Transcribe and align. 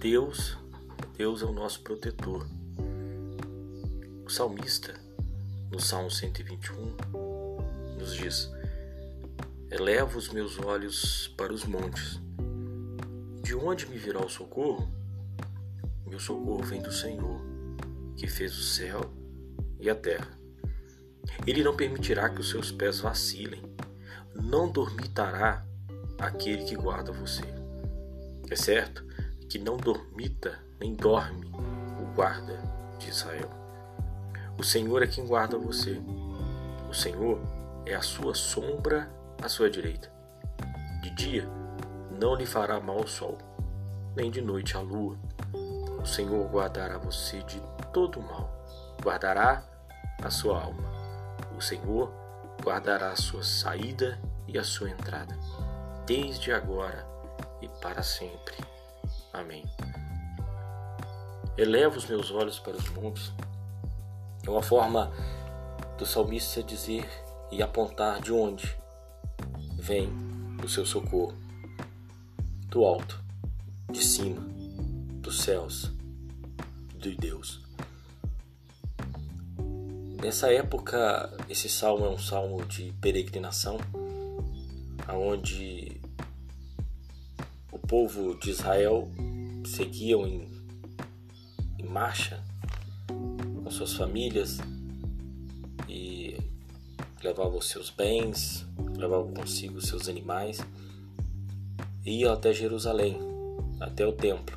Deus, 0.00 0.56
Deus 1.18 1.42
é 1.42 1.44
o 1.44 1.52
nosso 1.52 1.82
protetor. 1.82 2.46
O 4.24 4.30
salmista, 4.30 4.94
no 5.70 5.78
Salmo 5.78 6.10
121, 6.10 6.96
nos 7.98 8.14
diz: 8.16 8.50
Elevo 9.70 10.18
os 10.18 10.30
meus 10.30 10.58
olhos 10.58 11.28
para 11.36 11.52
os 11.52 11.66
montes. 11.66 12.18
De 13.42 13.54
onde 13.54 13.86
me 13.88 13.98
virá 13.98 14.24
o 14.24 14.28
socorro? 14.30 14.90
Meu 16.06 16.18
socorro 16.18 16.62
vem 16.62 16.80
do 16.80 16.90
Senhor, 16.90 17.38
que 18.16 18.26
fez 18.26 18.56
o 18.56 18.62
céu 18.62 19.02
e 19.78 19.90
a 19.90 19.94
terra. 19.94 20.30
Ele 21.46 21.62
não 21.62 21.76
permitirá 21.76 22.30
que 22.30 22.40
os 22.40 22.48
seus 22.48 22.72
pés 22.72 23.00
vacilem, 23.00 23.62
não 24.34 24.72
dormitará 24.72 25.62
aquele 26.18 26.64
que 26.64 26.74
guarda 26.74 27.12
você. 27.12 27.44
É 28.48 28.56
certo 28.56 29.09
que 29.50 29.58
não 29.58 29.76
dormita 29.76 30.60
nem 30.78 30.94
dorme 30.94 31.50
o 32.00 32.14
guarda 32.14 32.62
de 33.00 33.10
Israel. 33.10 33.50
O 34.56 34.62
Senhor 34.62 35.02
é 35.02 35.08
quem 35.08 35.26
guarda 35.26 35.58
você. 35.58 36.00
O 36.88 36.94
Senhor 36.94 37.40
é 37.84 37.96
a 37.96 38.00
sua 38.00 38.32
sombra 38.32 39.10
à 39.42 39.48
sua 39.48 39.68
direita. 39.68 40.08
De 41.02 41.10
dia 41.10 41.48
não 42.20 42.36
lhe 42.36 42.46
fará 42.46 42.78
mal 42.78 43.00
o 43.00 43.08
sol, 43.08 43.38
nem 44.14 44.30
de 44.30 44.40
noite 44.40 44.76
a 44.76 44.80
lua. 44.80 45.18
O 46.00 46.06
Senhor 46.06 46.48
guardará 46.48 46.96
você 46.98 47.42
de 47.42 47.60
todo 47.92 48.22
mal, 48.22 48.64
guardará 49.02 49.64
a 50.22 50.30
sua 50.30 50.62
alma. 50.62 50.84
O 51.58 51.60
Senhor 51.60 52.12
guardará 52.62 53.10
a 53.10 53.16
sua 53.16 53.42
saída 53.42 54.16
e 54.46 54.56
a 54.56 54.62
sua 54.62 54.90
entrada, 54.90 55.36
desde 56.06 56.52
agora 56.52 57.04
e 57.60 57.68
para 57.80 58.04
sempre. 58.04 58.54
Amém. 59.32 59.64
Elevo 61.56 61.98
os 61.98 62.06
meus 62.06 62.30
olhos 62.30 62.58
para 62.58 62.76
os 62.76 62.88
montes. 62.90 63.32
É 64.46 64.50
uma 64.50 64.62
forma 64.62 65.12
do 65.98 66.06
salmista 66.06 66.62
dizer 66.62 67.08
e 67.52 67.62
apontar 67.62 68.20
de 68.20 68.32
onde 68.32 68.76
vem 69.74 70.10
o 70.64 70.68
seu 70.68 70.84
socorro. 70.84 71.34
Do 72.68 72.84
alto, 72.84 73.22
de 73.90 74.02
cima, 74.02 74.40
dos 75.20 75.42
céus, 75.42 75.92
de 76.96 77.16
Deus. 77.16 77.60
Nessa 80.22 80.52
época, 80.52 81.32
esse 81.48 81.68
salmo 81.68 82.04
é 82.04 82.10
um 82.10 82.18
salmo 82.18 82.64
de 82.66 82.92
peregrinação, 83.00 83.78
onde 85.08 85.79
o 85.79 85.79
povo 87.90 88.36
de 88.36 88.50
Israel 88.50 89.10
seguiam 89.66 90.24
em, 90.24 90.48
em 91.76 91.84
marcha 91.84 92.40
com 93.08 93.68
suas 93.68 93.94
famílias 93.94 94.58
e 95.88 96.38
levavam 97.20 97.60
seus 97.60 97.90
bens, 97.90 98.64
levavam 98.96 99.34
consigo 99.34 99.80
seus 99.80 100.08
animais 100.08 100.60
e 102.06 102.20
iam 102.20 102.32
até 102.32 102.52
Jerusalém, 102.52 103.18
até 103.80 104.06
o 104.06 104.12
templo, 104.12 104.56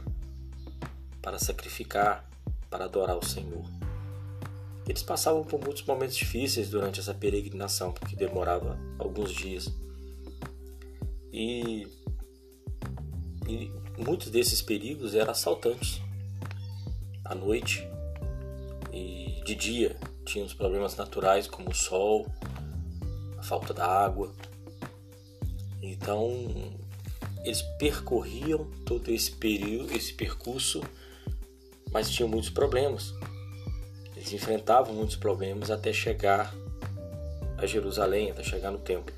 para 1.20 1.40
sacrificar, 1.40 2.30
para 2.70 2.86
adorar 2.86 3.18
o 3.18 3.26
Senhor. 3.26 3.66
Eles 4.88 5.02
passavam 5.02 5.44
por 5.44 5.60
muitos 5.60 5.84
momentos 5.86 6.16
difíceis 6.16 6.70
durante 6.70 7.00
essa 7.00 7.16
peregrinação, 7.16 7.94
porque 7.94 8.16
demorava 8.16 8.78
alguns 9.00 9.32
dias. 9.32 9.74
E, 11.32 11.88
e 13.48 13.72
muitos 13.98 14.30
desses 14.30 14.62
perigos 14.62 15.16
eram 15.16 15.32
assaltantes. 15.32 16.02
À 17.26 17.34
noite 17.34 17.88
e 18.92 19.42
de 19.46 19.56
dia 19.56 19.96
tinham 20.26 20.46
os 20.46 20.54
problemas 20.54 20.96
naturais 20.96 21.48
como 21.48 21.70
o 21.70 21.76
sol, 21.76 22.28
a 23.38 23.44
falta 23.44 23.74
da 23.74 23.86
água. 23.86 24.34
Então 25.82 26.32
eles 27.44 27.62
percorriam 27.78 28.66
todo 28.86 29.12
esse 29.12 29.32
período, 29.32 29.94
esse 29.94 30.14
percurso, 30.14 30.82
mas 31.92 32.10
tinham 32.10 32.30
muitos 32.30 32.50
problemas. 32.50 33.14
Eles 34.16 34.32
enfrentavam 34.32 34.94
muitos 34.94 35.18
problemas 35.18 35.70
até 35.70 35.92
chegar 35.92 36.54
a 37.58 37.66
Jerusalém, 37.66 38.32
até 38.32 38.44
chegar 38.44 38.72
no 38.72 38.80
templo. 38.80 39.14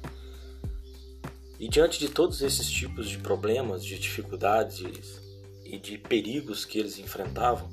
E 1.59 1.67
diante 1.69 1.99
de 1.99 2.09
todos 2.09 2.41
esses 2.41 2.69
tipos 2.69 3.09
de 3.09 3.17
problemas, 3.17 3.83
de 3.83 3.97
dificuldades 3.97 5.21
e 5.63 5.77
de 5.77 5.97
perigos 5.97 6.65
que 6.65 6.77
eles 6.77 6.99
enfrentavam, 6.99 7.69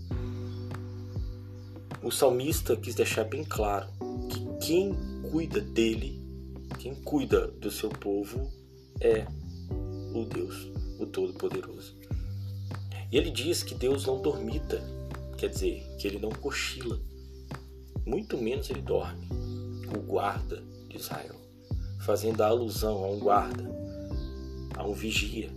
o 2.02 2.10
salmista 2.10 2.76
quis 2.76 2.94
deixar 2.94 3.24
bem 3.24 3.44
claro 3.44 3.88
que 4.30 4.66
quem 4.66 4.94
cuida 5.30 5.60
dele, 5.60 6.20
quem 6.78 6.94
cuida 6.94 7.48
do 7.48 7.70
seu 7.70 7.88
povo 7.88 8.50
é 9.00 9.26
o 10.14 10.24
Deus, 10.24 10.70
o 10.98 11.06
Todo-Poderoso. 11.06 11.96
E 13.10 13.16
ele 13.16 13.30
diz 13.30 13.62
que 13.62 13.74
Deus 13.74 14.06
não 14.06 14.22
dormita, 14.22 14.82
quer 15.36 15.48
dizer, 15.48 15.84
que 15.98 16.06
ele 16.06 16.18
não 16.18 16.30
cochila 16.30 17.00
muito 18.04 18.36
menos 18.36 18.68
ele 18.70 18.82
dorme, 18.82 19.26
o 19.96 20.00
guarda 20.00 20.62
de 20.88 20.96
Israel, 20.96 21.36
fazendo 22.02 22.42
a 22.42 22.48
alusão 22.48 23.04
a 23.04 23.08
um 23.08 23.18
guarda, 23.18 23.64
a 24.76 24.84
um 24.84 24.92
vigia, 24.92 25.50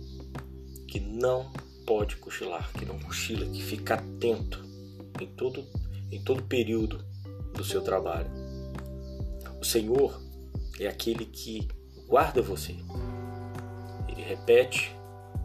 que 0.86 1.00
não 1.00 1.50
pode 1.86 2.16
cochilar, 2.16 2.72
que 2.72 2.84
não 2.84 2.98
cochila, 2.98 3.46
que 3.46 3.62
fica 3.62 3.94
atento 3.94 4.64
em 5.20 5.26
todo, 5.26 5.64
em 6.10 6.22
todo 6.22 6.42
período 6.42 7.04
do 7.52 7.64
seu 7.64 7.82
trabalho. 7.82 8.30
O 9.60 9.64
Senhor 9.64 10.20
é 10.78 10.86
aquele 10.86 11.26
que 11.26 11.68
guarda 12.06 12.40
você. 12.40 12.76
Ele 14.08 14.22
repete 14.22 14.94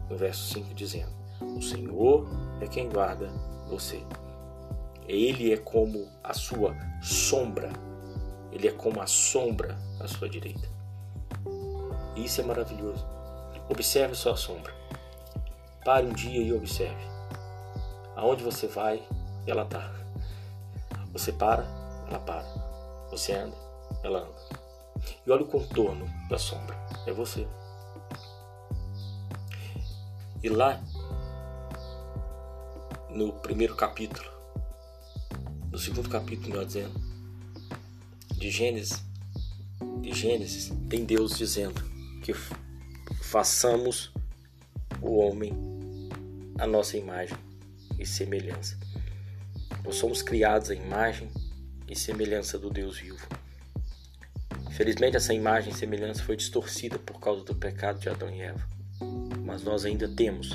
no 0.08 0.16
verso 0.16 0.54
5 0.54 0.74
dizendo: 0.74 1.12
O 1.56 1.60
Senhor 1.60 2.28
é 2.60 2.66
quem 2.66 2.88
guarda 2.88 3.28
você. 3.68 4.00
Ele 5.08 5.52
é 5.52 5.56
como 5.56 6.08
a 6.22 6.32
sua 6.32 6.76
sombra. 7.02 7.72
Ele 8.52 8.68
é 8.68 8.72
como 8.72 9.00
a 9.00 9.06
sombra 9.06 9.76
à 9.98 10.06
sua 10.06 10.28
direita. 10.28 10.81
E 12.16 12.24
isso 12.24 12.40
é 12.40 12.44
maravilhoso. 12.44 13.04
Observe 13.68 14.14
sua 14.14 14.36
sombra. 14.36 14.74
Pare 15.84 16.06
um 16.06 16.12
dia 16.12 16.42
e 16.42 16.52
observe. 16.52 17.02
Aonde 18.14 18.44
você 18.44 18.66
vai, 18.66 19.02
ela 19.46 19.62
está. 19.62 19.90
Você 21.12 21.32
para, 21.32 21.64
ela 22.06 22.18
para. 22.18 22.44
Você 23.10 23.32
anda, 23.32 23.56
ela 24.02 24.20
anda. 24.20 24.62
E 25.26 25.30
olha 25.30 25.42
o 25.42 25.48
contorno 25.48 26.06
da 26.28 26.38
sombra. 26.38 26.76
É 27.06 27.12
você. 27.12 27.46
E 30.42 30.48
lá, 30.48 30.82
no 33.10 33.32
primeiro 33.34 33.74
capítulo, 33.76 34.28
no 35.70 35.78
segundo 35.78 36.08
capítulo, 36.08 36.50
melhor 36.50 36.66
dizendo, 36.66 37.00
de 38.32 38.50
Gênesis, 38.50 39.04
de 40.00 40.12
Gênesis, 40.12 40.72
tem 40.88 41.04
Deus 41.04 41.38
dizendo 41.38 41.91
que 42.22 42.32
façamos 43.20 44.12
o 45.00 45.18
homem 45.18 45.52
a 46.58 46.66
nossa 46.66 46.96
imagem 46.96 47.36
e 47.98 48.06
semelhança. 48.06 48.78
Nós 49.84 49.96
somos 49.96 50.22
criados 50.22 50.70
à 50.70 50.74
imagem 50.74 51.28
e 51.88 51.96
semelhança 51.96 52.58
do 52.58 52.70
Deus 52.70 52.98
vivo. 52.98 53.26
Infelizmente, 54.70 55.16
essa 55.16 55.34
imagem 55.34 55.72
e 55.72 55.76
semelhança 55.76 56.22
foi 56.22 56.36
distorcida 56.36 56.98
por 56.98 57.20
causa 57.20 57.44
do 57.44 57.54
pecado 57.54 57.98
de 57.98 58.08
Adão 58.08 58.30
e 58.30 58.40
Eva. 58.40 58.66
Mas 59.44 59.62
nós 59.62 59.84
ainda 59.84 60.08
temos 60.08 60.52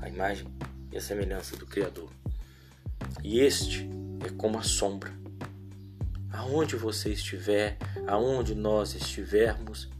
a 0.00 0.08
imagem 0.08 0.46
e 0.90 0.96
a 0.96 1.00
semelhança 1.00 1.56
do 1.56 1.66
Criador. 1.66 2.10
E 3.22 3.40
este 3.40 3.88
é 4.24 4.30
como 4.30 4.58
a 4.58 4.62
sombra. 4.62 5.12
Aonde 6.32 6.76
você 6.76 7.10
estiver, 7.10 7.76
aonde 8.06 8.54
nós 8.54 8.94
estivermos, 8.94 9.90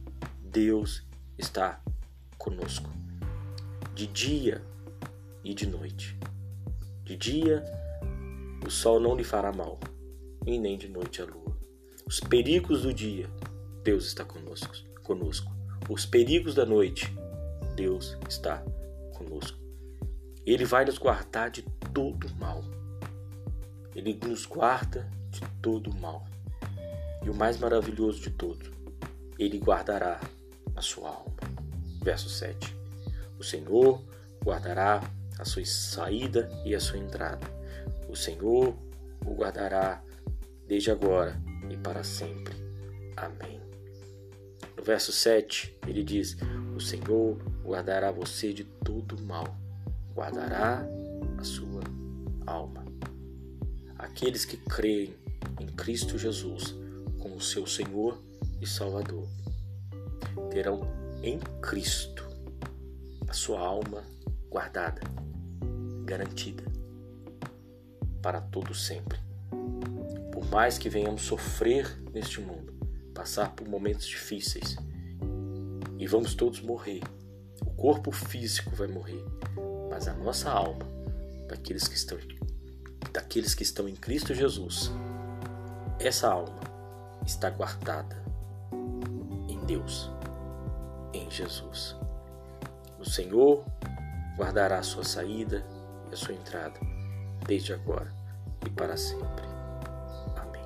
Deus 0.53 1.03
está 1.35 1.81
conosco. 2.37 2.87
De 3.95 4.05
dia 4.05 4.63
e 5.43 5.51
de 5.51 5.65
noite. 5.65 6.15
De 7.03 7.17
dia, 7.17 7.63
o 8.63 8.69
sol 8.69 8.99
não 8.99 9.15
lhe 9.15 9.23
fará 9.23 9.51
mal, 9.51 9.79
e 10.45 10.59
nem 10.59 10.77
de 10.77 10.87
noite 10.87 11.23
a 11.23 11.25
lua. 11.25 11.57
Os 12.05 12.19
perigos 12.19 12.83
do 12.83 12.93
dia, 12.93 13.27
Deus 13.83 14.05
está 14.05 14.23
conosco. 14.23 14.75
conosco. 15.01 15.51
Os 15.89 16.05
perigos 16.05 16.53
da 16.53 16.67
noite, 16.67 17.11
Deus 17.75 18.15
está 18.29 18.63
conosco. 19.15 19.57
Ele 20.45 20.65
vai 20.65 20.85
nos 20.85 20.99
guardar 20.99 21.49
de 21.49 21.63
todo 21.91 22.29
mal. 22.35 22.63
Ele 23.95 24.19
nos 24.23 24.45
guarda 24.45 25.09
de 25.31 25.41
todo 25.63 25.91
mal. 25.95 26.23
E 27.25 27.29
o 27.31 27.33
mais 27.33 27.57
maravilhoso 27.57 28.21
de 28.21 28.29
tudo, 28.29 28.69
ele 29.39 29.57
guardará 29.57 30.19
sua 30.83 31.09
alma. 31.09 31.33
Verso 32.03 32.29
7. 32.29 32.75
O 33.39 33.43
Senhor 33.43 34.01
guardará 34.43 35.01
a 35.39 35.45
sua 35.45 35.65
saída 35.65 36.49
e 36.65 36.75
a 36.75 36.79
sua 36.79 36.99
entrada. 36.99 37.47
O 38.07 38.15
Senhor 38.15 38.75
o 39.25 39.33
guardará 39.33 40.03
desde 40.67 40.91
agora 40.91 41.35
e 41.69 41.77
para 41.77 42.03
sempre. 42.03 42.53
Amém. 43.15 43.59
No 44.77 44.83
verso 44.83 45.11
7, 45.11 45.77
ele 45.87 46.03
diz: 46.03 46.37
O 46.75 46.79
Senhor 46.79 47.37
guardará 47.63 48.11
você 48.11 48.53
de 48.53 48.63
todo 48.63 49.21
mal, 49.23 49.57
guardará 50.13 50.85
a 51.37 51.43
sua 51.43 51.81
alma. 52.45 52.83
Aqueles 53.97 54.45
que 54.45 54.57
creem 54.57 55.15
em 55.59 55.67
Cristo 55.67 56.17
Jesus 56.17 56.75
como 57.19 57.39
seu 57.39 57.65
Senhor 57.65 58.21
e 58.61 58.67
Salvador 58.67 59.27
terão 60.53 60.81
em 61.23 61.39
Cristo 61.63 62.29
a 63.27 63.33
sua 63.33 63.59
alma 63.59 64.03
guardada, 64.51 65.01
garantida 66.05 66.63
para 68.21 68.39
todo 68.39 68.71
sempre. 68.75 69.17
Por 70.31 70.45
mais 70.51 70.77
que 70.77 70.89
venhamos 70.89 71.23
sofrer 71.23 71.99
neste 72.13 72.39
mundo, 72.39 72.71
passar 73.15 73.55
por 73.55 73.67
momentos 73.67 74.05
difíceis, 74.05 74.75
e 75.97 76.05
vamos 76.05 76.35
todos 76.35 76.61
morrer. 76.61 77.01
O 77.65 77.71
corpo 77.71 78.11
físico 78.11 78.75
vai 78.75 78.87
morrer, 78.87 79.25
mas 79.89 80.07
a 80.07 80.13
nossa 80.13 80.51
alma, 80.51 80.85
daqueles 81.47 81.87
que 81.87 81.95
estão 81.95 82.19
daqueles 83.11 83.55
que 83.55 83.63
estão 83.63 83.89
em 83.89 83.95
Cristo 83.95 84.35
Jesus, 84.35 84.91
essa 85.99 86.27
alma 86.27 86.59
está 87.25 87.49
guardada 87.49 88.23
em 89.47 89.65
Deus, 89.65 90.12
em 91.13 91.29
Jesus. 91.29 91.95
O 92.99 93.09
Senhor 93.09 93.63
guardará 94.37 94.79
a 94.79 94.83
sua 94.83 95.03
saída 95.03 95.65
e 96.09 96.13
a 96.13 96.17
sua 96.17 96.33
entrada, 96.33 96.79
desde 97.45 97.73
agora 97.73 98.13
e 98.65 98.69
para 98.69 98.97
sempre. 98.97 99.45
Amém. 100.35 100.63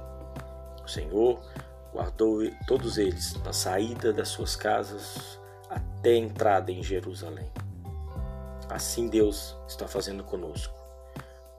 O 0.84 0.88
Senhor 0.88 1.42
guardou 1.92 2.40
todos 2.68 2.98
eles 2.98 3.34
na 3.44 3.54
saída 3.54 4.14
das 4.14 4.30
suas 4.30 4.56
casas 4.56 5.40
até 5.70 6.12
a 6.12 6.18
entrada 6.18 6.72
em 6.72 6.82
Jerusalém. 6.84 7.52
Assim 8.70 9.08
Deus 9.08 9.56
está 9.68 9.88
fazendo 9.88 10.24
conosco, 10.24 10.76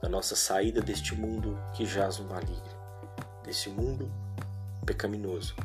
na 0.01 0.09
nossa 0.09 0.35
saída 0.35 0.81
deste 0.81 1.15
mundo 1.15 1.57
que 1.73 1.85
jaz 1.85 2.19
no 2.19 2.29
maligno 2.29 2.79
desse 3.49 3.67
mundo 3.67 4.11
pecaminoso, 4.85 5.55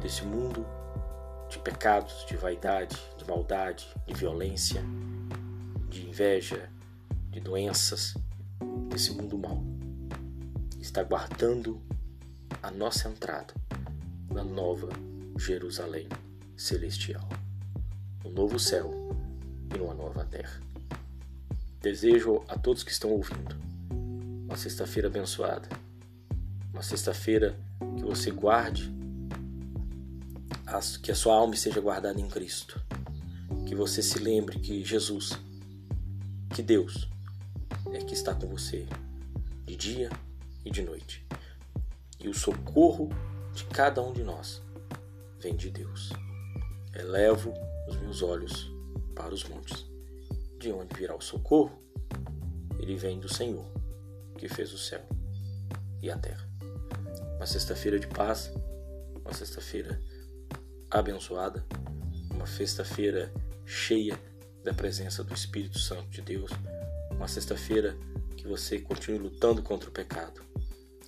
desse 0.00 0.24
mundo 0.24 0.66
de 1.52 1.58
pecados, 1.58 2.24
de 2.26 2.36
vaidade, 2.36 2.96
de 3.18 3.24
maldade, 3.26 3.86
de 4.06 4.14
violência, 4.14 4.82
de 5.88 6.08
inveja, 6.08 6.70
de 7.30 7.40
doenças, 7.40 8.14
desse 8.88 9.12
mundo 9.12 9.38
mau. 9.38 9.62
Está 10.80 11.02
guardando 11.02 11.80
a 12.62 12.70
nossa 12.70 13.08
entrada 13.08 13.54
na 14.30 14.42
nova 14.42 14.88
Jerusalém 15.38 16.08
celestial, 16.56 17.28
no 18.24 18.30
novo 18.30 18.58
céu 18.58 18.90
e 19.74 19.78
numa 19.78 19.94
nova 19.94 20.24
terra. 20.24 20.60
Desejo 21.80 22.42
a 22.48 22.58
todos 22.58 22.82
que 22.82 22.90
estão 22.90 23.10
ouvindo 23.10 23.56
uma 24.46 24.56
sexta-feira 24.56 25.08
abençoada 25.08 25.68
uma 26.72 26.82
sexta-feira 26.82 27.54
que 27.96 28.02
você 28.02 28.30
guarde, 28.30 28.90
que 31.00 31.10
a 31.10 31.14
sua 31.14 31.34
alma 31.34 31.54
esteja 31.54 31.80
guardada 31.80 32.20
em 32.20 32.28
Cristo. 32.28 32.80
Que 33.66 33.74
você 33.74 34.02
se 34.02 34.18
lembre 34.18 34.58
que 34.58 34.84
Jesus, 34.84 35.38
que 36.54 36.62
Deus, 36.62 37.08
é 37.92 37.98
que 37.98 38.14
está 38.14 38.34
com 38.34 38.46
você 38.46 38.86
de 39.64 39.76
dia 39.76 40.10
e 40.64 40.70
de 40.70 40.82
noite. 40.82 41.26
E 42.20 42.28
o 42.28 42.34
socorro 42.34 43.08
de 43.54 43.64
cada 43.64 44.02
um 44.02 44.12
de 44.12 44.22
nós 44.22 44.62
vem 45.38 45.56
de 45.56 45.70
Deus. 45.70 46.10
Elevo 46.94 47.52
os 47.88 47.96
meus 47.96 48.22
olhos 48.22 48.70
para 49.14 49.34
os 49.34 49.44
montes. 49.44 49.86
De 50.58 50.70
onde 50.70 50.94
virá 50.96 51.16
o 51.16 51.20
socorro? 51.20 51.82
Ele 52.78 52.96
vem 52.96 53.18
do 53.18 53.28
Senhor, 53.28 53.66
que 54.36 54.48
fez 54.48 54.72
o 54.72 54.78
céu 54.78 55.04
e 56.00 56.10
a 56.10 56.18
terra 56.18 56.52
uma 57.42 57.46
sexta-feira 57.48 57.98
de 57.98 58.06
paz, 58.06 58.52
uma 59.24 59.34
sexta-feira 59.34 60.00
abençoada, 60.92 61.64
uma 62.30 62.46
sexta-feira 62.46 63.32
cheia 63.64 64.18
da 64.62 64.74
presença 64.74 65.24
do 65.24 65.32
Espírito 65.34 65.78
Santo 65.78 66.08
de 66.10 66.20
Deus, 66.20 66.50
uma 67.10 67.26
sexta-feira 67.26 67.96
que 68.36 68.46
você 68.46 68.78
continue 68.78 69.18
lutando 69.18 69.62
contra 69.62 69.88
o 69.88 69.92
pecado 69.92 70.42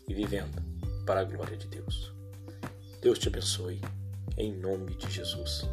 e 0.08 0.14
vivendo 0.14 0.62
para 1.04 1.20
a 1.20 1.24
glória 1.24 1.56
de 1.56 1.66
Deus. 1.68 2.12
Deus 3.02 3.18
te 3.18 3.28
abençoe, 3.28 3.80
em 4.36 4.54
nome 4.54 4.94
de 4.94 5.10
Jesus. 5.10 5.68